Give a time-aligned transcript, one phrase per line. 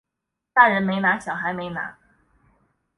[0.51, 1.99] 大人没拿小孩没拿